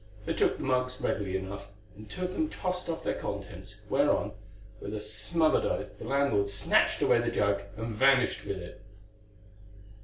[0.25, 4.31] They took the mugs readily enough, and two of them tossed off their contents, whereon,
[4.79, 8.81] with a smothered oath, the landlord snatched away the jug and vanished with it.